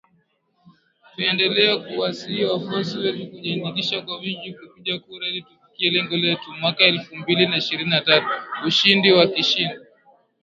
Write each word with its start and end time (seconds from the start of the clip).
Tunaendelea 1.15 1.75
kuwasihi 1.77 2.43
wafuasi 2.45 2.97
wetu 2.97 3.27
kujiandikisha 3.29 4.01
kwa 4.01 4.17
wingi 4.17 4.53
kupiga 4.53 4.99
kura 4.99 5.27
ili 5.27 5.41
tufikie 5.41 5.89
lengo 5.91 6.15
letu, 6.17 6.51
mwaka 6.61 6.83
elfu 6.83 7.15
mbili 7.15 7.47
na 7.47 7.57
ishirini 7.57 7.89
na 7.89 8.01
tatu 8.01 8.27
ushindi 8.67 9.11
wa 9.11 9.27
kishindo!! 9.27 9.81